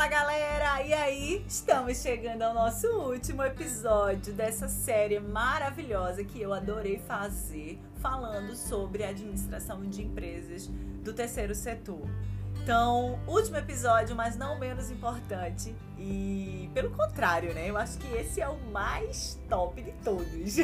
Fala 0.00 0.12
galera! 0.12 0.82
E 0.82 0.94
aí, 0.94 1.44
estamos 1.46 2.00
chegando 2.00 2.40
ao 2.40 2.54
nosso 2.54 2.86
último 2.86 3.42
episódio 3.42 4.32
dessa 4.32 4.66
série 4.66 5.20
maravilhosa 5.20 6.24
que 6.24 6.40
eu 6.40 6.54
adorei 6.54 6.98
fazer, 7.00 7.78
falando 8.00 8.56
sobre 8.56 9.04
administração 9.04 9.82
de 9.82 10.00
empresas 10.00 10.70
do 11.04 11.12
terceiro 11.12 11.54
setor. 11.54 12.00
Então, 12.62 13.20
último 13.26 13.58
episódio, 13.58 14.16
mas 14.16 14.38
não 14.38 14.58
menos 14.58 14.90
importante. 14.90 15.76
E 15.98 16.70
pelo 16.72 16.88
contrário, 16.92 17.52
né? 17.52 17.68
Eu 17.68 17.76
acho 17.76 17.98
que 17.98 18.10
esse 18.14 18.40
é 18.40 18.48
o 18.48 18.58
mais 18.70 19.38
top 19.50 19.82
de 19.82 19.92
todos. 20.02 20.56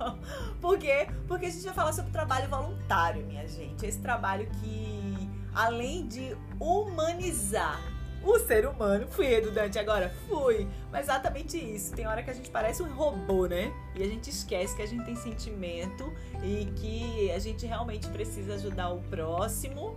Por 0.62 0.78
quê? 0.78 1.08
Porque 1.26 1.44
a 1.44 1.50
gente 1.50 1.64
vai 1.66 1.74
falar 1.74 1.92
sobre 1.92 2.10
trabalho 2.10 2.48
voluntário, 2.48 3.22
minha 3.26 3.46
gente. 3.46 3.84
Esse 3.84 4.00
trabalho 4.00 4.48
que, 4.62 5.28
além 5.54 6.08
de 6.08 6.34
humanizar 6.58 7.97
o 8.22 8.38
ser 8.38 8.66
humano. 8.66 9.06
Fui 9.08 9.26
redundante 9.26 9.78
agora? 9.78 10.12
Fui. 10.28 10.66
Mas 10.90 11.04
exatamente 11.04 11.56
isso. 11.56 11.94
Tem 11.94 12.06
hora 12.06 12.22
que 12.22 12.30
a 12.30 12.34
gente 12.34 12.50
parece 12.50 12.82
um 12.82 12.92
robô, 12.94 13.46
né? 13.46 13.72
E 13.94 14.02
a 14.02 14.06
gente 14.06 14.30
esquece 14.30 14.74
que 14.74 14.82
a 14.82 14.86
gente 14.86 15.04
tem 15.04 15.16
sentimento 15.16 16.12
e 16.42 16.66
que 16.76 17.30
a 17.30 17.38
gente 17.38 17.66
realmente 17.66 18.08
precisa 18.08 18.54
ajudar 18.54 18.90
o 18.90 19.00
próximo. 19.02 19.96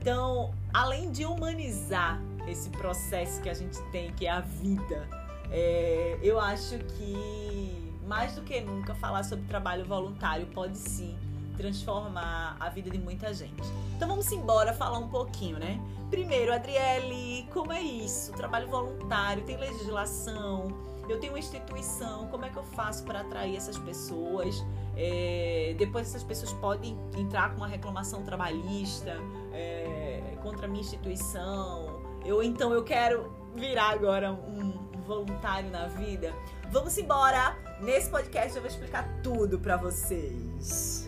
Então, 0.00 0.54
além 0.72 1.10
de 1.10 1.24
humanizar 1.24 2.20
esse 2.46 2.70
processo 2.70 3.40
que 3.42 3.48
a 3.48 3.54
gente 3.54 3.80
tem, 3.90 4.12
que 4.12 4.26
é 4.26 4.30
a 4.30 4.40
vida, 4.40 5.08
é, 5.50 6.18
eu 6.22 6.38
acho 6.38 6.78
que 6.78 7.92
mais 8.06 8.34
do 8.34 8.42
que 8.42 8.60
nunca 8.60 8.94
falar 8.94 9.24
sobre 9.24 9.46
trabalho 9.46 9.84
voluntário 9.84 10.46
pode 10.46 10.78
sim 10.78 11.16
transformar 11.56 12.56
a 12.60 12.68
vida 12.68 12.90
de 12.90 12.98
muita 12.98 13.32
gente. 13.32 13.62
Então 13.96 14.08
vamos 14.08 14.30
embora 14.32 14.72
falar 14.72 14.98
um 14.98 15.08
pouquinho, 15.08 15.58
né? 15.58 15.80
Primeiro, 16.10 16.52
Adriele, 16.52 17.48
como 17.52 17.72
é 17.72 17.82
isso? 17.82 18.32
Trabalho 18.32 18.68
voluntário, 18.68 19.42
tem 19.44 19.56
legislação, 19.56 20.68
eu 21.08 21.18
tenho 21.20 21.32
uma 21.32 21.38
instituição, 21.38 22.26
como 22.28 22.44
é 22.44 22.50
que 22.50 22.56
eu 22.56 22.62
faço 22.62 23.04
para 23.04 23.20
atrair 23.20 23.56
essas 23.56 23.78
pessoas? 23.78 24.64
É, 24.96 25.74
depois 25.78 26.08
essas 26.08 26.22
pessoas 26.22 26.52
podem 26.54 26.98
entrar 27.16 27.50
com 27.50 27.58
uma 27.58 27.68
reclamação 27.68 28.22
trabalhista 28.22 29.16
é, 29.52 30.36
contra 30.42 30.66
a 30.66 30.68
minha 30.68 30.80
instituição. 30.80 32.00
Eu 32.24 32.42
então 32.42 32.72
eu 32.72 32.82
quero 32.82 33.32
virar 33.54 33.90
agora 33.90 34.32
um, 34.32 34.86
voluntário 35.06 35.70
na 35.70 35.86
vida. 35.86 36.34
Vamos 36.70 36.98
embora! 36.98 37.56
Nesse 37.80 38.10
podcast 38.10 38.56
eu 38.56 38.62
vou 38.62 38.70
explicar 38.70 39.08
tudo 39.22 39.58
para 39.58 39.76
vocês. 39.76 41.05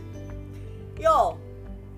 E 0.99 1.07
ó, 1.07 1.37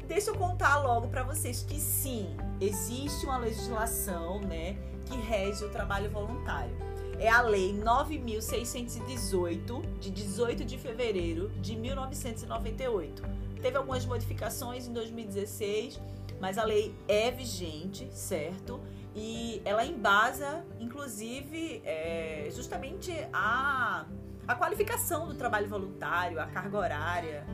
deixa 0.06 0.30
eu 0.30 0.34
contar 0.34 0.76
logo 0.78 1.08
para 1.08 1.22
vocês 1.22 1.62
que 1.62 1.80
sim, 1.80 2.36
existe 2.60 3.24
uma 3.24 3.38
legislação, 3.38 4.40
né, 4.40 4.76
que 5.06 5.16
rege 5.16 5.64
o 5.64 5.70
trabalho 5.70 6.10
voluntário. 6.10 6.76
É 7.18 7.28
a 7.28 7.40
Lei 7.40 7.72
9618 7.72 9.80
de 10.00 10.10
18 10.10 10.64
de 10.66 10.76
fevereiro 10.76 11.48
de 11.60 11.74
1998. 11.76 13.22
Teve 13.62 13.76
algumas 13.76 14.04
modificações 14.04 14.86
em 14.86 14.92
2016, 14.92 15.98
mas 16.38 16.58
a 16.58 16.64
lei 16.64 16.94
é 17.06 17.30
vigente, 17.30 18.08
certo? 18.12 18.80
E 19.14 19.62
ela 19.64 19.84
embasa, 19.84 20.64
inclusive, 20.78 21.82
é, 21.84 22.48
justamente 22.54 23.12
a, 23.32 24.06
a 24.48 24.54
qualificação 24.54 25.26
do 25.26 25.34
trabalho 25.34 25.68
voluntário, 25.68 26.40
a 26.40 26.46
carga 26.46 26.78
horária, 26.78 27.46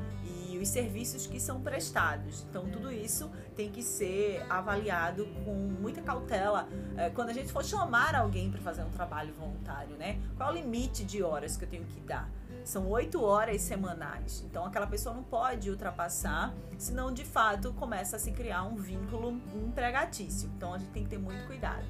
os 0.59 0.69
serviços 0.69 1.27
que 1.27 1.41
são 1.41 1.61
prestados. 1.61 2.47
Então, 2.49 2.69
tudo 2.69 2.93
isso 2.93 3.31
tem 3.55 3.71
que 3.71 3.83
ser 3.83 4.45
avaliado 4.49 5.27
com 5.45 5.55
muita 5.55 6.03
cautela 6.03 6.69
é, 6.97 7.11
quando 7.11 7.31
a 7.31 7.33
gente 7.33 7.53
for 7.53 7.65
chamar 7.65 8.15
alguém 8.15 8.51
para 8.51 8.61
fazer 8.61 8.83
um 8.83 8.91
trabalho 8.91 9.33
voluntário, 9.35 9.97
né? 9.97 10.21
Qual 10.37 10.51
é 10.51 10.53
o 10.53 10.55
limite 10.55 11.05
de 11.05 11.23
horas 11.23 11.57
que 11.57 11.65
eu 11.65 11.69
tenho 11.69 11.85
que 11.85 12.01
dar? 12.01 12.31
São 12.65 12.89
oito 12.89 13.23
horas 13.23 13.63
semanais. 13.63 14.45
Então, 14.49 14.65
aquela 14.65 14.87
pessoa 14.87 15.15
não 15.15 15.23
pode 15.23 15.71
ultrapassar, 15.71 16.55
senão, 16.77 17.13
de 17.13 17.25
fato, 17.25 17.73
começa 17.75 18.17
a 18.17 18.19
se 18.19 18.33
criar 18.33 18.65
um 18.65 18.77
vínculo 18.77 19.41
empregatício. 19.55 20.51
Então, 20.57 20.75
a 20.75 20.79
gente 20.79 20.91
tem 20.91 21.05
que 21.05 21.11
ter 21.11 21.19
muito 21.19 21.47
cuidado. 21.47 21.85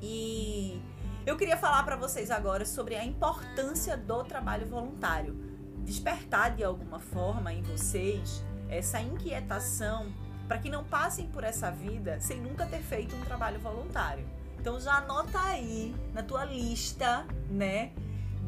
E 0.00 0.82
eu 1.24 1.36
queria 1.36 1.56
falar 1.56 1.84
para 1.84 1.94
vocês 1.94 2.32
agora 2.32 2.64
sobre 2.64 2.96
a 2.96 3.04
importância 3.04 3.96
do 3.96 4.24
trabalho 4.24 4.66
voluntário 4.66 5.51
despertar 5.82 6.54
de 6.54 6.64
alguma 6.64 6.98
forma 6.98 7.52
em 7.52 7.62
vocês 7.62 8.44
essa 8.68 9.00
inquietação 9.00 10.12
para 10.48 10.58
que 10.58 10.70
não 10.70 10.84
passem 10.84 11.26
por 11.28 11.44
essa 11.44 11.70
vida 11.70 12.20
sem 12.20 12.40
nunca 12.40 12.66
ter 12.66 12.80
feito 12.80 13.14
um 13.14 13.20
trabalho 13.20 13.58
voluntário. 13.60 14.26
Então 14.58 14.80
já 14.80 14.94
anota 14.94 15.40
aí 15.40 15.94
na 16.14 16.22
tua 16.22 16.44
lista, 16.44 17.26
né, 17.50 17.90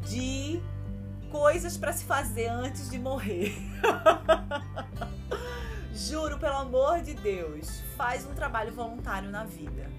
de 0.07 0.61
coisas 1.31 1.77
para 1.77 1.91
se 1.91 2.05
fazer 2.05 2.47
antes 2.47 2.89
de 2.89 2.97
morrer. 2.97 3.53
Juro, 5.93 6.37
pelo 6.37 6.57
amor 6.57 7.01
de 7.01 7.13
Deus, 7.13 7.81
faz 7.95 8.25
um 8.25 8.33
trabalho 8.33 8.73
voluntário 8.73 9.29
na 9.29 9.43
vida. 9.43 9.89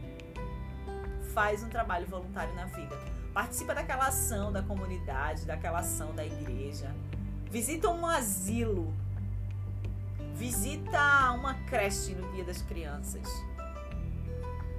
Faz 1.35 1.63
um 1.63 1.69
trabalho 1.69 2.07
voluntário 2.07 2.55
na 2.55 2.67
vida. 2.67 2.99
Participa 3.33 3.75
daquela 3.75 4.07
ação 4.07 4.51
da 4.51 4.63
comunidade, 4.63 5.45
daquela 5.45 5.81
ação 5.81 6.15
da 6.15 6.25
igreja 6.25 6.95
Visita 7.51 7.89
um 7.89 8.05
asilo. 8.07 8.93
Visita 10.35 11.33
uma 11.33 11.55
creche 11.67 12.15
no 12.15 12.31
Dia 12.33 12.45
das 12.45 12.61
Crianças. 12.63 13.29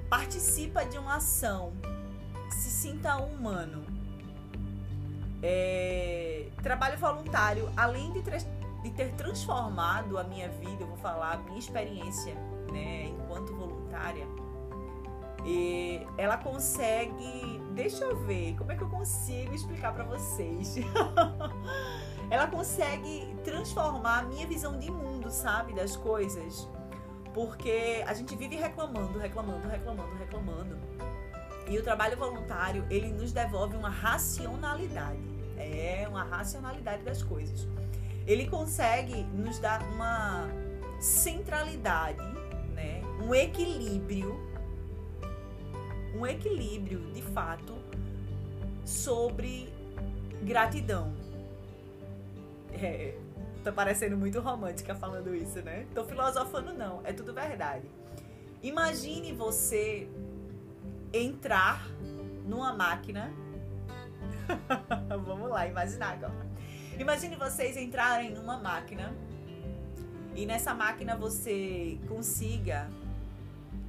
Participa 0.10 0.86
de 0.86 0.98
uma 0.98 1.16
ação. 1.16 1.74
Se 2.50 2.70
sinta 2.70 3.16
humano. 3.18 3.86
É, 5.42 6.48
trabalho 6.64 6.98
voluntário, 6.98 7.72
além 7.78 8.12
de, 8.12 8.22
de, 8.22 8.92
ter 8.92 9.14
transformado 9.14 10.18
a 10.18 10.24
minha 10.24 10.50
vida, 10.50 10.82
eu 10.82 10.88
vou 10.88 10.98
falar 10.98 11.34
a 11.34 11.38
minha 11.38 11.60
experiência 11.60 12.34
né, 12.72 13.06
enquanto 13.06 13.56
voluntária, 13.56 14.26
e 15.46 16.06
ela 16.18 16.38
consegue. 16.38 17.62
Deixa 17.74 18.04
eu 18.04 18.18
ver 18.26 18.56
como 18.58 18.72
é 18.72 18.76
que 18.76 18.84
eu 18.84 18.90
consigo 18.90 19.54
explicar 19.54 19.94
para 19.94 20.04
vocês. 20.04 20.76
ela 22.30 22.48
consegue 22.48 23.28
transformar 23.44 24.20
a 24.20 24.24
minha 24.24 24.46
visão 24.48 24.78
de 24.78 24.92
mundo, 24.92 25.30
sabe, 25.30 25.74
das 25.74 25.96
coisas. 25.96 26.68
Porque 27.34 28.04
a 28.08 28.14
gente 28.14 28.36
vive 28.36 28.56
reclamando, 28.56 29.20
reclamando, 29.20 29.68
reclamando, 29.68 30.16
reclamando. 30.16 30.78
E 31.68 31.78
o 31.78 31.84
trabalho 31.84 32.18
voluntário, 32.18 32.86
ele 32.90 33.12
nos 33.12 33.32
devolve 33.32 33.76
uma 33.76 33.90
racionalidade. 33.90 35.20
É 35.58 36.06
uma 36.10 36.24
racionalidade 36.24 37.04
das 37.04 37.22
coisas. 37.22 37.68
Ele 38.26 38.48
consegue 38.48 39.24
nos 39.34 39.60
dar 39.60 39.82
uma 39.84 40.48
centralidade, 41.00 42.22
né? 42.74 43.02
Um 43.22 43.34
equilíbrio 43.34 44.48
um 46.18 46.26
equilíbrio 46.26 47.00
de 47.14 47.22
fato 47.22 47.76
sobre 48.84 49.70
gratidão. 50.42 51.14
É, 52.80 53.18
tô 53.64 53.74
parecendo 53.74 54.16
muito 54.16 54.40
romântica 54.40 54.96
falando 54.96 55.36
isso, 55.36 55.62
né? 55.62 55.88
Tô 55.94 56.04
filosofando 56.04 56.74
não, 56.74 57.02
é 57.04 57.12
tudo 57.12 57.34
verdade. 57.34 57.90
Imagine 58.62 59.34
você 59.34 60.10
entrar 61.14 61.88
numa 62.46 62.74
máquina. 62.74 63.32
Vamos 65.26 65.50
lá, 65.50 65.68
imaginar 65.68 66.14
agora. 66.14 66.48
Imagine 66.98 67.36
vocês 67.36 67.78
entrarem 67.78 68.32
numa 68.32 68.58
máquina 68.58 69.14
e 70.36 70.46
nessa 70.46 70.74
máquina 70.74 71.16
você 71.16 72.00
consiga 72.08 72.90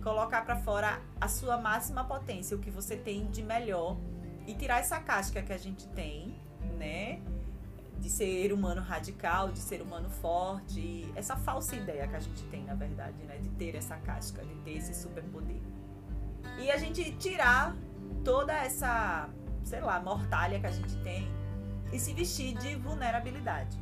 colocar 0.02 0.42
para 0.44 0.56
fora 0.56 1.00
a 1.20 1.28
sua 1.28 1.58
máxima 1.58 2.04
potência, 2.04 2.56
o 2.56 2.60
que 2.60 2.70
você 2.70 2.96
tem 2.96 3.26
de 3.26 3.42
melhor 3.42 3.96
e 4.46 4.54
tirar 4.54 4.80
essa 4.80 4.98
casca 5.00 5.42
que 5.42 5.52
a 5.52 5.58
gente 5.58 5.86
tem, 5.88 6.34
né? 6.78 7.20
De 7.98 8.08
ser 8.08 8.52
humano 8.52 8.80
radical, 8.80 9.50
de 9.50 9.58
ser 9.58 9.82
humano 9.82 10.08
forte, 10.08 11.10
essa 11.16 11.36
falsa 11.36 11.76
ideia 11.76 12.06
que 12.06 12.16
a 12.16 12.20
gente 12.20 12.44
tem, 12.44 12.64
na 12.64 12.74
verdade, 12.74 13.22
né? 13.24 13.38
De 13.38 13.48
ter 13.50 13.74
essa 13.74 13.96
casca, 13.96 14.44
de 14.44 14.54
ter 14.56 14.76
esse 14.76 14.94
superpoder. 14.94 15.60
E 16.58 16.70
a 16.70 16.76
gente 16.76 17.12
tirar 17.12 17.76
toda 18.24 18.52
essa, 18.52 19.28
sei 19.64 19.80
lá, 19.80 20.00
mortalha 20.00 20.58
que 20.60 20.66
a 20.66 20.70
gente 20.70 20.96
tem 21.02 21.28
e 21.92 21.98
se 21.98 22.12
vestir 22.12 22.56
de 22.58 22.76
vulnerabilidade. 22.76 23.76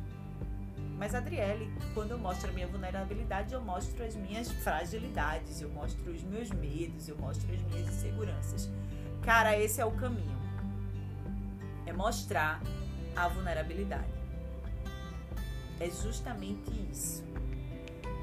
Mas, 0.97 1.13
Adriele, 1.13 1.71
quando 1.93 2.11
eu 2.11 2.17
mostro 2.17 2.49
a 2.49 2.53
minha 2.53 2.67
vulnerabilidade, 2.67 3.53
eu 3.53 3.61
mostro 3.61 4.03
as 4.03 4.15
minhas 4.15 4.51
fragilidades, 4.51 5.61
eu 5.61 5.69
mostro 5.69 6.11
os 6.11 6.23
meus 6.23 6.49
medos, 6.49 7.07
eu 7.07 7.15
mostro 7.17 7.53
as 7.53 7.61
minhas 7.61 7.87
inseguranças. 7.87 8.69
Cara, 9.21 9.57
esse 9.57 9.79
é 9.79 9.85
o 9.85 9.91
caminho. 9.91 10.37
É 11.85 11.93
mostrar 11.93 12.61
a 13.17 13.27
vulnerabilidade. 13.27 14.05
É 15.79 15.89
justamente 15.89 16.71
isso. 16.91 17.23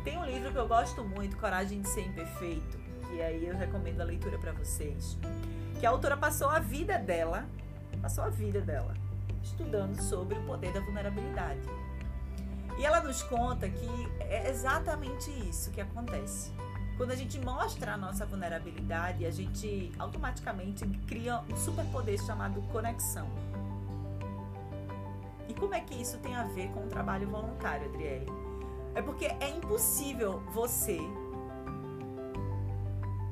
Tem 0.05 0.17
um 0.19 0.25
livro 0.25 0.51
que 0.51 0.59
eu 0.59 0.69
gosto 0.69 1.03
muito, 1.05 1.37
Coragem 1.37 1.81
de 1.81 1.89
Ser 1.89 2.07
Imperfeito, 2.07 2.79
que 3.09 3.21
aí 3.21 3.47
eu 3.47 3.57
recomendo 3.57 4.01
a 4.01 4.05
leitura 4.05 4.39
para 4.39 4.53
vocês. 4.53 5.17
que 5.81 5.87
a 5.87 5.91
autora 5.91 6.17
passou 6.17 6.49
a 6.49 6.61
vida 6.61 6.97
dela, 6.99 7.47
passou 8.01 8.25
a 8.25 8.31
vida 8.31 8.61
dela 8.61 8.95
estudando 9.43 10.01
sobre 10.01 10.39
o 10.39 10.43
poder 10.45 10.73
da 10.73 10.81
vulnerabilidade. 10.81 11.61
E 12.79 12.85
ela 12.85 13.01
nos 13.01 13.23
conta 13.23 13.69
que 13.69 13.89
é 14.21 14.49
exatamente 14.49 15.31
isso 15.49 15.71
que 15.71 15.81
acontece. 15.81 16.51
Quando 16.97 17.11
a 17.11 17.17
gente 17.17 17.39
mostra 17.39 17.95
a 17.95 17.97
nossa 17.97 18.25
vulnerabilidade, 18.25 19.27
a 19.27 19.31
gente 19.31 19.93
automaticamente 19.99 20.87
cria 21.07 21.41
um 21.51 21.57
superpoder 21.57 22.21
chamado 22.25 22.63
conexão. 22.73 23.29
E 25.55 25.61
como 25.61 25.73
é 25.73 25.81
que 25.81 25.95
isso 25.95 26.19
tem 26.19 26.35
a 26.35 26.45
ver 26.45 26.69
com 26.73 26.81
o 26.81 26.89
trabalho 26.89 27.29
voluntário, 27.29 27.87
Adriele? 27.87 28.27
É 28.93 29.01
porque 29.01 29.27
é 29.27 29.49
impossível 29.49 30.43
você 30.53 30.99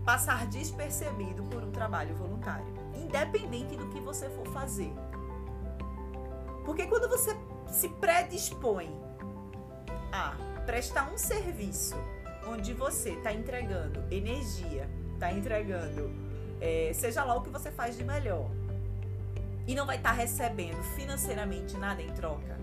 passar 0.04 0.46
despercebido 0.46 1.42
por 1.44 1.62
um 1.64 1.72
trabalho 1.72 2.14
voluntário, 2.14 2.66
independente 2.94 3.76
do 3.76 3.88
que 3.88 4.00
você 4.00 4.28
for 4.30 4.46
fazer. 4.48 4.92
Porque 6.64 6.86
quando 6.86 7.08
você 7.08 7.36
se 7.68 7.88
predispõe 7.88 8.88
a 10.12 10.36
prestar 10.64 11.12
um 11.12 11.18
serviço 11.18 11.96
onde 12.46 12.72
você 12.72 13.10
está 13.10 13.32
entregando 13.32 14.02
energia, 14.12 14.88
está 15.14 15.32
entregando, 15.32 16.10
é, 16.60 16.92
seja 16.94 17.24
lá 17.24 17.34
o 17.34 17.42
que 17.42 17.50
você 17.50 17.70
faz 17.70 17.96
de 17.96 18.04
melhor, 18.04 18.48
e 19.66 19.74
não 19.74 19.86
vai 19.86 19.96
estar 19.96 20.10
tá 20.10 20.16
recebendo 20.16 20.82
financeiramente 20.94 21.76
nada 21.76 22.02
em 22.02 22.12
troca, 22.12 22.58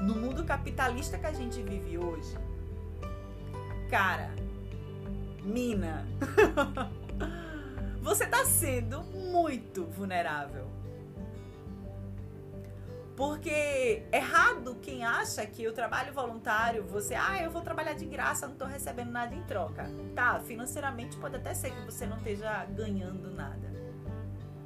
no 0.00 0.14
mundo 0.14 0.44
capitalista 0.44 1.18
que 1.18 1.26
a 1.26 1.32
gente 1.32 1.62
vive 1.62 1.98
hoje, 1.98 2.36
cara, 3.90 4.30
mina, 5.42 6.06
você 8.00 8.24
está 8.24 8.44
sendo 8.44 9.02
muito 9.02 9.84
vulnerável. 9.84 10.80
Porque 13.16 14.02
errado 14.10 14.76
quem 14.80 15.04
acha 15.04 15.44
que 15.44 15.68
o 15.68 15.74
trabalho 15.74 16.10
voluntário, 16.14 16.82
você, 16.84 17.14
ah, 17.14 17.42
eu 17.42 17.50
vou 17.50 17.60
trabalhar 17.60 17.92
de 17.92 18.06
graça, 18.06 18.46
não 18.46 18.54
estou 18.54 18.66
recebendo 18.66 19.10
nada 19.10 19.34
em 19.34 19.42
troca. 19.42 19.90
Tá, 20.14 20.40
financeiramente 20.40 21.18
pode 21.18 21.36
até 21.36 21.52
ser 21.52 21.70
que 21.70 21.82
você 21.82 22.06
não 22.06 22.16
esteja 22.16 22.64
ganhando 22.64 23.30
nada. 23.30 23.69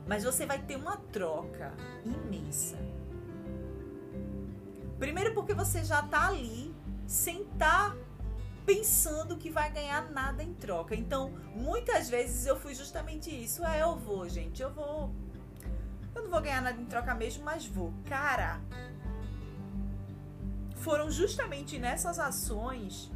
Mas 0.07 0.25
você 0.25 0.45
vai 0.45 0.61
ter 0.61 0.77
uma 0.77 0.97
troca 0.97 1.73
imensa. 2.05 2.77
Primeiro 4.99 5.35
porque 5.35 5.55
você 5.55 5.83
já 5.83 6.01
está 6.01 6.29
ali 6.29 6.75
sem 7.07 7.43
estar 7.43 7.91
tá 7.91 7.97
pensando 8.67 9.37
que 9.37 9.51
vai 9.51 9.71
ganhar 9.73 10.11
nada 10.11 10.43
em 10.43 10.55
troca. 10.55 10.95
Então, 10.95 11.31
muitas 11.55 12.09
vezes 12.09 12.47
eu 12.47 12.59
fui 12.59 12.75
justamente 12.75 13.31
isso. 13.31 13.65
É, 13.65 13.83
eu 13.83 13.97
vou, 13.97 14.29
gente, 14.29 14.63
eu 14.63 14.73
vou 14.73 15.13
eu 16.15 16.23
não 16.23 16.31
vou 16.31 16.41
ganhar 16.41 16.63
nada 16.63 16.81
em 16.81 16.85
troca 16.85 17.13
mesmo, 17.15 17.45
mas 17.45 17.67
vou. 17.67 17.93
Cara, 18.05 18.61
foram 20.77 21.11
justamente 21.11 21.79
nessas 21.79 22.19
ações 22.19 23.11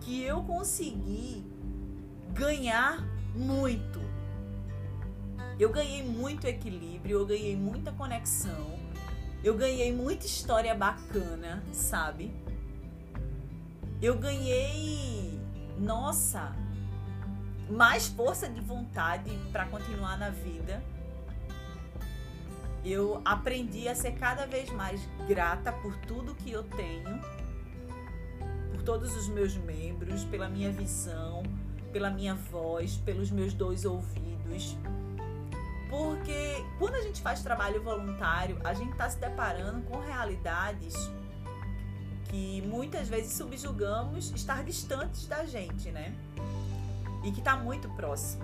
que 0.00 0.22
eu 0.22 0.42
consegui 0.42 1.46
ganhar 2.32 2.98
muito. 3.34 4.03
Eu 5.58 5.70
ganhei 5.70 6.02
muito 6.02 6.46
equilíbrio, 6.46 7.20
eu 7.20 7.26
ganhei 7.26 7.56
muita 7.56 7.92
conexão, 7.92 8.78
eu 9.42 9.56
ganhei 9.56 9.92
muita 9.92 10.26
história 10.26 10.74
bacana, 10.74 11.62
sabe? 11.72 12.34
Eu 14.02 14.18
ganhei, 14.18 15.38
nossa, 15.78 16.54
mais 17.70 18.08
força 18.08 18.48
de 18.48 18.60
vontade 18.60 19.30
para 19.52 19.66
continuar 19.66 20.18
na 20.18 20.30
vida 20.30 20.82
eu 22.84 23.22
aprendi 23.24 23.88
a 23.88 23.94
ser 23.94 24.12
cada 24.12 24.46
vez 24.46 24.68
mais 24.70 25.00
grata 25.26 25.72
por 25.72 25.96
tudo 26.00 26.34
que 26.34 26.52
eu 26.52 26.62
tenho, 26.62 27.18
por 28.70 28.82
todos 28.82 29.16
os 29.16 29.26
meus 29.26 29.56
membros, 29.56 30.22
pela 30.24 30.48
minha 30.48 30.70
visão, 30.70 31.42
pela 31.92 32.10
minha 32.10 32.34
voz, 32.34 32.98
pelos 32.98 33.30
meus 33.30 33.54
dois 33.54 33.86
ouvidos. 33.86 34.76
Porque 35.94 36.66
quando 36.76 36.96
a 36.96 37.02
gente 37.02 37.22
faz 37.22 37.40
trabalho 37.40 37.80
voluntário, 37.80 38.58
a 38.64 38.74
gente 38.74 38.90
está 38.90 39.08
se 39.08 39.16
deparando 39.16 39.80
com 39.82 40.00
realidades 40.00 40.92
que 42.24 42.62
muitas 42.62 43.08
vezes 43.08 43.34
subjugamos 43.34 44.32
estar 44.34 44.64
distantes 44.64 45.28
da 45.28 45.44
gente, 45.44 45.92
né? 45.92 46.12
E 47.22 47.30
que 47.30 47.38
está 47.38 47.56
muito 47.56 47.88
próximo. 47.90 48.42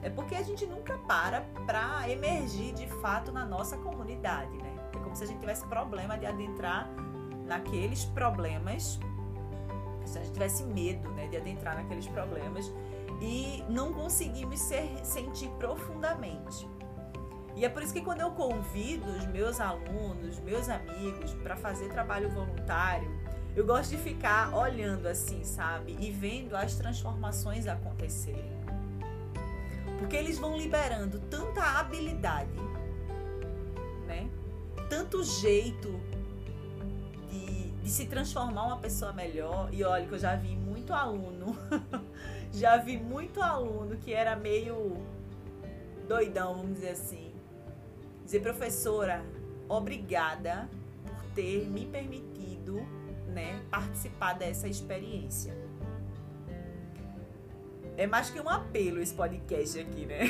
É 0.00 0.08
porque 0.08 0.36
a 0.36 0.42
gente 0.44 0.64
nunca 0.64 0.96
para 0.98 1.40
para 1.66 2.08
emergir 2.08 2.72
de 2.72 2.86
fato 2.86 3.32
na 3.32 3.44
nossa 3.44 3.76
comunidade, 3.76 4.56
né? 4.58 4.76
É 4.94 4.98
como 4.98 5.16
se 5.16 5.24
a 5.24 5.26
gente 5.26 5.40
tivesse 5.40 5.66
problema 5.66 6.16
de 6.16 6.24
adentrar 6.24 6.88
naqueles 7.46 8.04
problemas, 8.04 9.00
se 10.04 10.18
a 10.18 10.22
gente 10.22 10.34
tivesse 10.34 10.62
medo, 10.62 11.10
né, 11.10 11.26
de 11.26 11.36
adentrar 11.36 11.74
naqueles 11.74 12.06
problemas 12.06 12.72
e 13.20 13.64
não 13.68 13.92
conseguimos 13.92 14.60
ser, 14.60 14.90
sentir 15.04 15.48
profundamente. 15.58 16.68
E 17.56 17.64
é 17.64 17.68
por 17.68 17.82
isso 17.82 17.92
que 17.92 18.00
quando 18.00 18.20
eu 18.20 18.30
convido 18.30 19.04
os 19.10 19.26
meus 19.26 19.58
alunos, 19.60 20.38
meus 20.40 20.68
amigos 20.68 21.34
para 21.42 21.56
fazer 21.56 21.88
trabalho 21.88 22.30
voluntário, 22.30 23.10
eu 23.56 23.66
gosto 23.66 23.90
de 23.90 23.96
ficar 23.96 24.54
olhando 24.54 25.08
assim, 25.08 25.42
sabe? 25.42 25.96
E 25.98 26.12
vendo 26.12 26.54
as 26.54 26.76
transformações 26.76 27.66
acontecerem. 27.66 28.56
Porque 29.98 30.14
eles 30.14 30.38
vão 30.38 30.56
liberando 30.56 31.18
tanta 31.28 31.80
habilidade, 31.80 32.60
né? 34.06 34.30
Tanto 34.88 35.24
jeito 35.24 36.00
de, 37.28 37.70
de 37.72 37.90
se 37.90 38.06
transformar 38.06 38.66
uma 38.66 38.78
pessoa 38.78 39.12
melhor. 39.12 39.68
E 39.72 39.82
olha 39.82 40.06
que 40.06 40.12
eu 40.12 40.18
já 40.18 40.36
vi 40.36 40.54
muito 40.54 40.92
aluno, 40.92 41.56
já 42.52 42.76
vi 42.76 42.96
muito 42.96 43.40
aluno 43.42 43.96
que 43.96 44.12
era 44.12 44.34
meio 44.36 44.96
doidão, 46.08 46.54
vamos 46.54 46.74
dizer 46.74 46.90
assim. 46.90 47.32
Dizer, 48.24 48.40
professora, 48.40 49.24
obrigada 49.68 50.68
por 51.04 51.34
ter 51.34 51.66
me 51.66 51.86
permitido 51.86 52.76
né, 53.28 53.62
participar 53.70 54.32
dessa 54.32 54.66
experiência. 54.66 55.56
É 57.96 58.06
mais 58.06 58.30
que 58.30 58.40
um 58.40 58.48
apelo 58.48 59.00
esse 59.00 59.14
podcast 59.14 59.78
aqui, 59.80 60.06
né? 60.06 60.20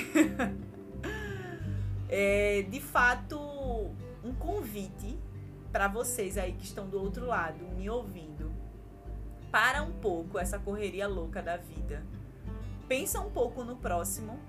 é, 2.08 2.62
de 2.62 2.80
fato, 2.80 3.38
um 4.24 4.34
convite 4.38 5.18
para 5.70 5.86
vocês 5.86 6.38
aí 6.38 6.52
que 6.52 6.64
estão 6.64 6.88
do 6.88 6.98
outro 6.98 7.26
lado, 7.26 7.64
me 7.76 7.88
ouvindo. 7.90 8.50
Para 9.50 9.82
um 9.82 9.92
pouco 9.92 10.38
essa 10.38 10.58
correria 10.58 11.06
louca 11.06 11.42
da 11.42 11.56
vida. 11.56 12.02
Pensa 12.88 13.20
um 13.20 13.30
pouco 13.30 13.62
no 13.62 13.76
próximo. 13.76 14.40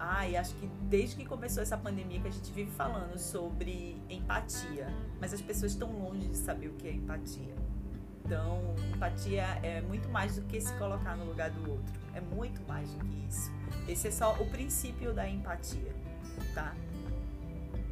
Ai, 0.00 0.36
acho 0.36 0.54
que 0.54 0.66
desde 0.88 1.16
que 1.16 1.24
começou 1.26 1.62
essa 1.62 1.76
pandemia 1.76 2.18
que 2.20 2.28
a 2.28 2.30
gente 2.30 2.50
vive 2.50 2.70
falando 2.70 3.18
sobre 3.18 3.96
empatia, 4.08 4.88
mas 5.20 5.32
as 5.34 5.40
pessoas 5.40 5.72
estão 5.72 5.92
longe 5.92 6.26
de 6.28 6.36
saber 6.36 6.68
o 6.68 6.72
que 6.72 6.88
é 6.88 6.92
empatia. 6.92 7.54
Então, 8.24 8.74
empatia 8.94 9.42
é 9.62 9.82
muito 9.82 10.08
mais 10.08 10.36
do 10.36 10.42
que 10.42 10.58
se 10.58 10.72
colocar 10.74 11.14
no 11.14 11.26
lugar 11.26 11.50
do 11.50 11.70
outro. 11.70 11.92
É 12.14 12.20
muito 12.22 12.66
mais 12.66 12.90
do 12.90 13.04
que 13.04 13.26
isso. 13.28 13.52
Esse 13.86 14.08
é 14.08 14.10
só 14.10 14.32
o 14.40 14.46
princípio 14.46 15.12
da 15.12 15.28
empatia, 15.28 15.94
tá? 16.54 16.74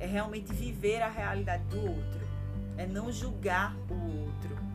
É 0.00 0.06
realmente 0.06 0.52
viver 0.54 1.02
a 1.02 1.08
realidade 1.11 1.64
do 1.64 1.80
outro. 1.80 2.26
É 2.78 2.87
não 2.87 3.12
julgar 3.12 3.76
o 3.90 4.25
outro. 4.25 4.71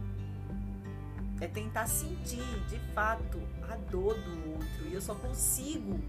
É 1.39 1.47
tentar 1.47 1.87
sentir, 1.87 2.43
de 2.67 2.79
fato, 2.93 3.39
a 3.69 3.75
dor 3.75 4.15
do 4.15 4.53
outro. 4.53 4.87
E 4.87 4.93
eu 4.93 5.01
só 5.01 5.13
consigo 5.15 5.99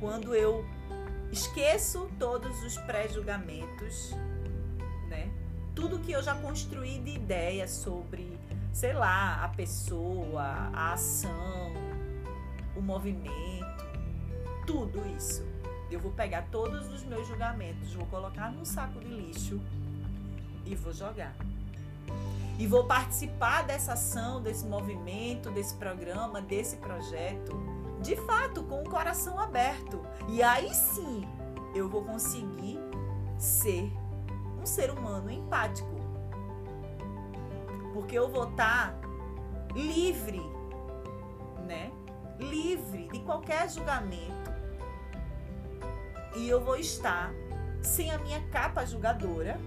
quando 0.00 0.34
eu 0.34 0.64
esqueço 1.30 2.10
todos 2.18 2.62
os 2.62 2.76
pré-julgamentos, 2.78 4.12
né? 5.08 5.30
Tudo 5.74 5.98
que 5.98 6.12
eu 6.12 6.22
já 6.22 6.34
construí 6.34 6.98
de 7.00 7.10
ideia 7.10 7.68
sobre 7.68 8.38
sei 8.78 8.92
lá, 8.92 9.42
a 9.42 9.48
pessoa, 9.48 10.42
a 10.72 10.92
ação, 10.92 11.72
o 12.76 12.80
movimento, 12.80 13.84
tudo 14.64 15.04
isso. 15.16 15.44
Eu 15.90 15.98
vou 15.98 16.12
pegar 16.12 16.42
todos 16.50 16.86
os 16.92 17.02
meus 17.02 17.26
julgamentos, 17.26 17.92
vou 17.94 18.06
colocar 18.06 18.52
num 18.52 18.64
saco 18.64 19.00
de 19.00 19.08
lixo 19.08 19.60
e 20.64 20.76
vou 20.76 20.92
jogar. 20.92 21.34
E 22.58 22.66
vou 22.66 22.84
participar 22.84 23.62
dessa 23.62 23.92
ação, 23.92 24.42
desse 24.42 24.66
movimento, 24.66 25.50
desse 25.50 25.74
programa, 25.74 26.42
desse 26.42 26.76
projeto, 26.76 27.56
de 28.02 28.16
fato, 28.16 28.64
com 28.64 28.82
o 28.82 28.90
coração 28.90 29.38
aberto. 29.38 30.04
E 30.28 30.42
aí 30.42 30.74
sim 30.74 31.26
eu 31.74 31.88
vou 31.88 32.04
conseguir 32.04 32.78
ser 33.38 33.92
um 34.60 34.66
ser 34.66 34.90
humano 34.90 35.30
empático 35.30 35.98
porque 37.98 38.16
eu 38.16 38.28
vou 38.28 38.48
estar 38.48 38.94
livre, 39.74 40.40
né? 41.66 41.90
Livre 42.38 43.08
de 43.08 43.18
qualquer 43.20 43.68
julgamento. 43.68 44.48
e 46.36 46.48
eu 46.48 46.62
vou 46.64 46.76
estar 46.76 47.32
sem 47.82 48.12
a 48.12 48.18
minha 48.18 48.40
capa 48.48 48.84
julgadora, 48.84 49.58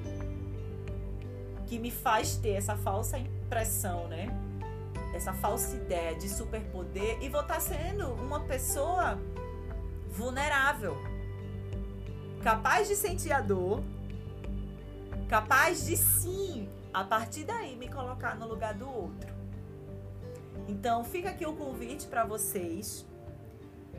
que 1.71 1.79
me 1.79 1.89
faz 1.89 2.35
ter 2.35 2.49
essa 2.49 2.75
falsa 2.75 3.17
impressão, 3.17 4.05
né? 4.09 4.27
Essa 5.15 5.31
falsa 5.31 5.73
ideia 5.73 6.13
de 6.13 6.27
superpoder 6.27 7.17
e 7.21 7.29
vou 7.29 7.39
estar 7.39 7.61
sendo 7.61 8.11
uma 8.15 8.41
pessoa 8.41 9.17
vulnerável, 10.09 10.97
capaz 12.43 12.89
de 12.89 12.95
sentir 12.97 13.31
a 13.31 13.39
dor, 13.39 13.81
capaz 15.29 15.85
de 15.85 15.95
sim, 15.95 16.67
a 16.93 17.05
partir 17.05 17.45
daí 17.45 17.77
me 17.77 17.87
colocar 17.87 18.35
no 18.35 18.49
lugar 18.49 18.73
do 18.73 18.89
outro. 18.89 19.33
Então, 20.67 21.05
fica 21.05 21.29
aqui 21.29 21.45
o 21.45 21.55
convite 21.55 22.05
para 22.05 22.25
vocês. 22.25 23.05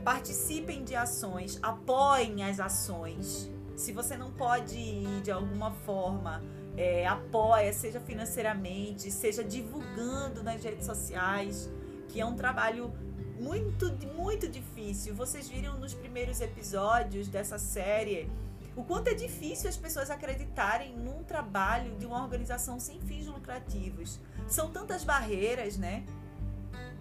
Participem 0.05 0.85
de 0.85 0.95
ações, 0.95 1.59
apoiem 1.63 2.45
as 2.45 2.61
ações. 2.61 3.51
Se 3.75 3.93
você 3.93 4.15
não 4.15 4.31
pode 4.31 4.77
ir 4.77 5.23
de 5.23 5.31
alguma 5.31 5.71
forma, 5.71 6.43
é, 6.77 7.07
apoia, 7.07 7.73
seja 7.73 8.01
financeiramente, 8.01 9.11
seja 9.11 9.45
divulgando 9.45 10.43
nas 10.43 10.63
redes 10.63 10.87
sociais, 10.87 11.71
que 12.09 12.21
é 12.21 12.25
um 12.25 12.35
trabalho 12.35 12.93
muito, 13.41 13.93
muito 14.15 14.49
difícil. 14.49 15.15
Vocês 15.15 15.49
viram 15.49 15.79
nos 15.79 15.95
primeiros 15.95 16.41
episódios 16.41 17.29
dessa 17.29 17.59
série 17.59 18.31
o 18.75 18.83
quanto 18.83 19.09
é 19.09 19.15
difícil 19.15 19.69
as 19.69 19.77
pessoas 19.77 20.11
acreditarem 20.11 20.97
num 20.97 21.23
trabalho 21.23 21.95
de 21.99 22.07
uma 22.07 22.23
organização 22.23 22.81
sem 22.81 23.01
fins 23.01 23.27
lucrativos. 23.27 24.19
São 24.49 24.71
tantas 24.71 25.05
barreiras, 25.05 25.77
né? 25.77 26.05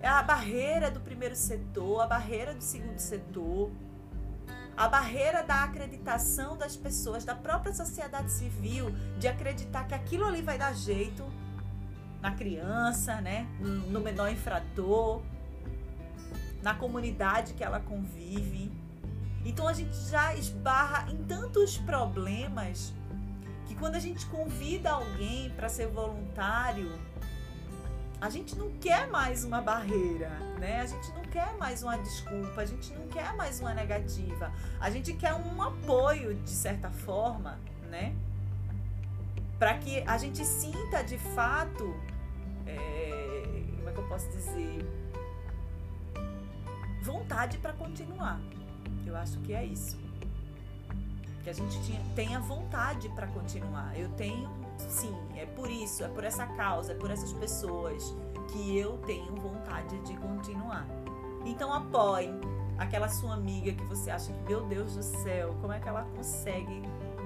É 0.01 0.08
a 0.08 0.22
barreira 0.22 0.92
do 0.92 1.00
primeiro 1.00 1.36
setor, 1.36 2.01
a 2.01 2.08
barreira 2.08 2.54
do 2.54 2.62
segundo 2.63 3.00
setor, 3.00 3.72
a 4.82 4.88
barreira 4.88 5.44
da 5.44 5.64
acreditação 5.64 6.58
das 6.58 6.76
pessoas, 6.76 7.24
da 7.24 7.36
própria 7.36 7.72
sociedade 7.72 8.32
civil, 8.32 8.90
de 9.20 9.28
acreditar 9.28 9.84
que 9.84 9.94
aquilo 9.94 10.26
ali 10.26 10.42
vai 10.42 10.58
dar 10.58 10.74
jeito 10.74 11.24
na 12.20 12.32
criança, 12.32 13.22
né? 13.22 13.48
no 13.60 14.02
menor 14.02 14.32
infrator, 14.32 15.22
na 16.64 16.74
comunidade 16.74 17.54
que 17.54 17.64
ela 17.64 17.80
convive. 17.80 18.72
Então 19.46 19.68
a 19.68 19.74
gente 19.74 19.96
já 20.10 20.34
esbarra 20.34 21.12
em 21.12 21.26
tantos 21.26 21.78
problemas 21.78 22.92
que 23.68 23.76
quando 23.76 23.94
a 23.94 24.00
gente 24.00 24.26
convida 24.26 24.90
alguém 24.90 25.52
para 25.52 25.70
ser 25.70 25.90
voluntário, 25.90 27.00
a 28.20 28.32
gente 28.32 28.56
não 28.56 28.72
quer 28.80 29.08
mais 29.08 29.44
uma 29.44 29.62
barreira, 29.62 30.32
né? 30.60 30.82
A 30.82 30.88
gente 30.88 31.08
não 31.12 31.21
quer 31.32 31.58
mais 31.58 31.82
uma 31.82 31.98
desculpa, 31.98 32.62
a 32.62 32.66
gente 32.66 32.94
não 32.94 33.08
quer 33.08 33.34
mais 33.36 33.60
uma 33.60 33.74
negativa. 33.74 34.52
A 34.80 34.90
gente 34.90 35.14
quer 35.14 35.34
um 35.34 35.62
apoio 35.62 36.36
de 36.36 36.50
certa 36.50 36.92
forma, 36.92 37.58
né? 37.90 38.14
Para 39.58 39.78
que 39.78 40.02
a 40.02 40.18
gente 40.18 40.44
sinta 40.44 41.04
de 41.04 41.18
fato, 41.18 41.96
é, 42.68 43.64
como 43.78 43.90
é 43.90 43.94
que 43.94 44.00
eu 44.00 44.08
posso 44.08 44.30
dizer, 44.30 44.86
vontade 47.02 47.58
para 47.60 47.74
continuar. 47.74 48.40
Eu 49.06 49.16
acho 49.16 49.40
que 49.40 49.54
é 49.54 49.66
isso. 49.66 49.98
Que 51.44 51.50
a 51.50 51.54
gente 51.54 51.82
tinha, 51.84 52.02
tenha 52.14 52.40
vontade 52.40 53.08
para 53.10 53.28
continuar. 53.28 53.98
Eu 53.98 54.10
tenho, 54.10 54.50
sim, 54.78 55.16
é 55.36 55.46
por 55.46 55.70
isso, 55.72 56.04
é 56.04 56.08
por 56.10 56.24
essa 56.24 56.46
causa, 56.46 56.92
é 56.92 56.96
por 56.96 57.10
essas 57.10 57.32
pessoas 57.34 58.14
que 58.52 58.78
eu 58.78 58.98
tenho 59.06 59.34
vontade 59.36 59.98
de 60.02 60.16
continuar. 60.18 60.86
Então 61.45 61.74
apoie 61.74 62.29
aquela 62.77 63.07
sua 63.07 63.33
amiga 63.33 63.71
que 63.71 63.83
você 63.86 64.10
acha 64.10 64.31
que, 64.33 64.43
meu 64.43 64.65
Deus 64.65 64.95
do 64.95 65.03
céu, 65.03 65.55
como 65.62 65.74
é 65.74 65.79
que 65.79 65.88
ela 65.88 66.03
consegue 66.15 66.81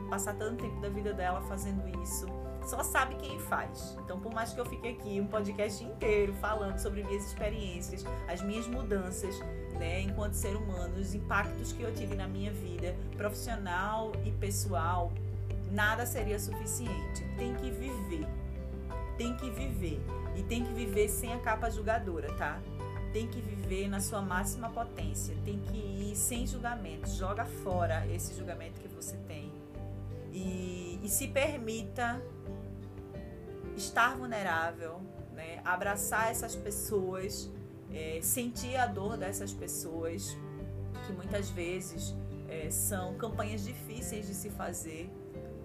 passar 0.09 0.33
tanto 0.35 0.63
tempo 0.63 0.79
da 0.81 0.89
vida 0.89 1.13
dela 1.13 1.41
fazendo 1.41 1.87
isso? 2.01 2.25
Só 2.65 2.83
sabe 2.83 3.15
quem 3.15 3.39
faz. 3.39 3.95
Então, 4.03 4.19
por 4.19 4.33
mais 4.33 4.51
que 4.51 4.59
eu 4.59 4.65
fique 4.65 4.87
aqui 4.87 5.21
um 5.21 5.27
podcast 5.27 5.83
inteiro 5.83 6.33
falando 6.33 6.79
sobre 6.79 7.03
minhas 7.03 7.25
experiências, 7.25 8.03
as 8.27 8.41
minhas 8.41 8.67
mudanças, 8.67 9.39
né, 9.77 10.01
enquanto 10.01 10.33
ser 10.33 10.55
humano, 10.55 10.95
os 10.97 11.13
impactos 11.13 11.71
que 11.71 11.83
eu 11.83 11.93
tive 11.93 12.15
na 12.15 12.27
minha 12.27 12.51
vida 12.51 12.95
profissional 13.15 14.11
e 14.25 14.31
pessoal, 14.31 15.11
nada 15.71 16.05
seria 16.07 16.39
suficiente. 16.39 17.23
Tem 17.37 17.53
que 17.55 17.69
viver. 17.69 18.27
Tem 19.15 19.37
que 19.37 19.49
viver. 19.51 20.01
E 20.35 20.41
tem 20.43 20.65
que 20.65 20.73
viver 20.73 21.07
sem 21.07 21.33
a 21.33 21.39
capa 21.39 21.69
julgadora, 21.69 22.33
tá? 22.33 22.59
Tem 23.15 23.27
que 23.27 23.39
viver 23.39 23.87
na 23.87 24.01
sua 24.01 24.21
máxima 24.21 24.69
potência. 24.69 25.33
Tem 25.45 25.57
que 25.57 25.77
ir 25.77 26.15
sem 26.17 26.45
julgamento. 26.45 27.09
Joga 27.09 27.45
fora 27.45 28.05
esse 28.07 28.35
julgamento 28.35 28.81
que 28.81 28.89
você 28.89 29.15
tem. 29.25 29.53
E, 30.33 30.99
e 31.01 31.07
se 31.07 31.29
permita 31.29 32.21
estar 33.77 34.17
vulnerável, 34.17 34.99
né? 35.33 35.61
abraçar 35.63 36.29
essas 36.29 36.57
pessoas 36.57 37.49
é, 37.95 38.19
sentir 38.21 38.75
a 38.75 38.85
dor 38.85 39.17
dessas 39.17 39.53
pessoas, 39.53 40.37
que 41.07 41.13
muitas 41.13 41.49
vezes 41.49 42.13
é, 42.49 42.69
são 42.69 43.15
campanhas 43.15 43.63
difíceis 43.63 44.27
de 44.27 44.33
se 44.33 44.49
fazer. 44.49 45.09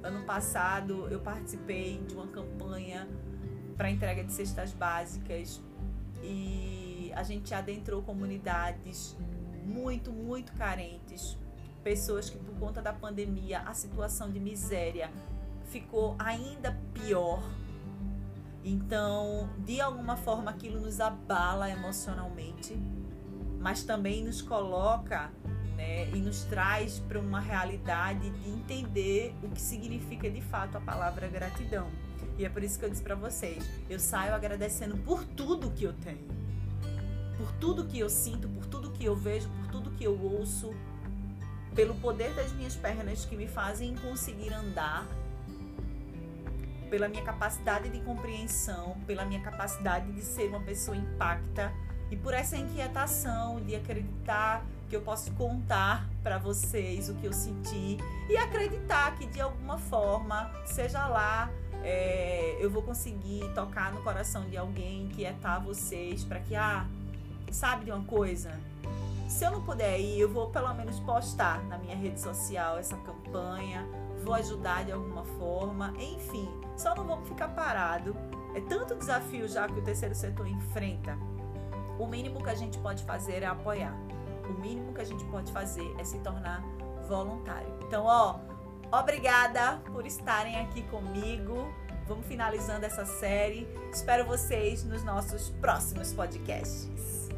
Ano 0.03 0.25
passado 0.25 1.09
eu 1.11 1.19
participei 1.19 1.99
de 2.07 2.15
uma 2.15 2.29
campanha 2.29 3.09
para 3.77 3.91
entrega 3.91 4.23
de 4.23 4.33
cestas 4.33 4.73
básicas 4.73 5.61
e 6.23 6.80
a 7.21 7.23
gente 7.23 7.53
adentrou 7.53 8.03
comunidades 8.03 9.15
muito, 9.63 10.11
muito 10.11 10.53
carentes, 10.55 11.37
pessoas 11.85 12.31
que 12.31 12.39
por 12.39 12.55
conta 12.59 12.81
da 12.81 12.95
pandemia 12.95 13.61
a 13.61 13.75
situação 13.75 14.31
de 14.31 14.41
miséria 14.41 15.11
ficou 15.67 16.17
ainda 16.19 16.77
pior. 16.95 17.43
Então, 18.65 19.51
de 19.59 19.83
alguma 19.83 20.17
forma, 20.17 20.51
aquilo 20.51 20.81
nos 20.81 20.99
abala 20.99 21.71
emocionalmente, 21.71 22.75
mas 23.59 23.85
também 23.85 24.25
nos 24.25 24.41
coloca 24.41 25.31
né, 25.77 26.09
e 26.11 26.17
nos 26.17 26.45
traz 26.45 27.01
para 27.01 27.19
uma 27.19 27.41
realidade 27.41 28.31
de 28.31 28.49
entender 28.49 29.35
o 29.43 29.49
que 29.51 29.61
significa 29.61 30.31
de 30.31 30.41
fato 30.41 30.79
a 30.79 30.81
palavra 30.81 31.29
gratidão. 31.29 31.91
E 32.39 32.47
é 32.47 32.49
por 32.49 32.63
isso 32.63 32.79
que 32.79 32.87
eu 32.87 32.91
disse 32.91 33.03
para 33.03 33.15
vocês: 33.15 33.63
eu 33.91 33.99
saio 33.99 34.35
agradecendo 34.35 34.97
por 34.99 35.25
tudo 35.25 35.71
que 35.71 35.85
eu 35.85 35.93
tenho, 35.93 36.40
por 37.41 37.53
tudo 37.53 37.87
que 37.87 37.99
eu 37.99 38.11
sinto, 38.11 38.47
por 38.51 38.67
tudo 38.67 38.91
que 38.91 39.07
eu 39.07 39.17
vejo, 39.17 39.49
por 39.49 39.67
tudo 39.69 39.91
que 39.93 40.05
eu 40.05 40.21
ouço, 40.21 40.75
pelo 41.75 41.95
poder 41.95 42.35
das 42.35 42.53
minhas 42.53 42.77
pernas 42.77 43.25
que 43.25 43.35
me 43.35 43.49
fazem 43.49 43.97
conseguir 43.97 44.53
andar 44.53 45.07
pela 46.91 47.09
minha 47.09 47.23
capacidade 47.23 47.89
de 47.89 47.99
compreensão, 48.01 48.99
pela 49.07 49.25
minha 49.25 49.41
capacidade 49.41 50.13
de 50.13 50.21
ser 50.21 50.49
uma 50.49 50.61
pessoa 50.61 50.95
impacta 50.95 51.73
e 52.11 52.17
por 52.17 52.35
essa 52.35 52.57
inquietação 52.57 53.61
de 53.63 53.75
acreditar 53.75 54.67
que 54.91 54.97
eu 54.97 55.01
posso 55.01 55.33
contar 55.33 56.07
para 56.23 56.37
vocês 56.37 57.09
o 57.09 57.15
que 57.15 57.27
eu 57.27 57.33
senti 57.33 57.97
e 58.29 58.37
acreditar 58.37 59.17
que 59.17 59.27
de 59.27 59.41
alguma 59.41 59.79
forma, 59.79 60.53
seja 60.67 61.07
lá, 61.07 61.49
é, 61.83 62.59
eu 62.61 62.69
vou 62.69 62.83
conseguir 62.83 63.49
tocar 63.55 63.93
no 63.93 64.03
coração 64.03 64.45
de 64.51 64.57
alguém, 64.59 65.09
quietar 65.09 65.63
vocês 65.63 66.25
para 66.25 66.41
que, 66.41 66.55
ah, 66.55 66.87
sabe 67.53 67.85
de 67.85 67.91
uma 67.91 68.05
coisa? 68.05 68.51
Se 69.29 69.45
eu 69.45 69.53
não 69.53 69.63
puder 69.63 69.99
ir, 69.99 70.21
eu 70.21 70.29
vou 70.29 70.51
pelo 70.51 70.73
menos 70.75 70.99
postar 71.01 71.63
na 71.65 71.79
minha 71.79 71.95
rede 71.95 72.21
social 72.21 72.79
essa 72.79 72.97
campanha, 72.97 73.87
vou 74.25 74.35
ajudar 74.35 74.85
de 74.85 74.93
alguma 74.93 75.25
forma, 75.25 75.95
enfim, 75.99 76.49
só 76.77 76.95
não 76.95 77.07
vamos 77.07 77.29
ficar 77.29 77.49
parado. 77.49 78.17
É 78.55 78.61
tanto 78.61 78.97
desafio 78.97 79.47
já 79.49 79.69
que 79.69 79.79
o 79.79 79.83
terceiro 79.83 80.15
setor 80.15 80.49
enfrenta. 80.49 81.17
O 81.99 82.07
mínimo 82.07 82.43
que 82.43 82.51
a 82.51 82.55
gente 82.55 82.79
pode 82.79 83.05
fazer 83.05 83.43
é 83.43 83.47
apoiar. 83.47 83.95
O 84.49 84.61
mínimo 84.61 84.93
que 84.93 85.01
a 85.01 85.05
gente 85.05 85.25
pode 85.27 85.53
fazer 85.53 85.95
é 85.99 86.05
se 86.05 86.19
tornar 86.19 86.63
voluntário. 87.07 87.73
Então, 87.87 88.05
ó, 88.05 88.41
obrigada 88.91 89.81
por 89.93 90.07
estarem 90.07 90.59
aqui 90.59 90.83
comigo. 90.85 91.73
Vamos 92.09 92.27
finalizando 92.27 92.85
essa 92.85 93.05
série. 93.07 93.69
Espero 93.93 94.27
vocês 94.27 94.83
nos 94.83 95.05
nossos 95.05 95.51
próximos 95.61 96.13
podcasts. 96.13 97.29